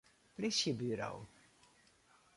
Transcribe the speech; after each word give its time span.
Plysjeburo. 0.35 1.11